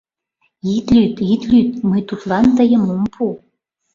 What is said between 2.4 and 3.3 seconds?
тыйым ом пу.